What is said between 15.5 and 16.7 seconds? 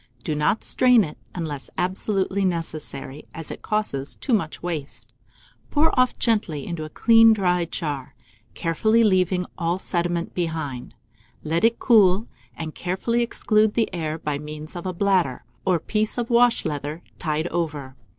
or piece of wash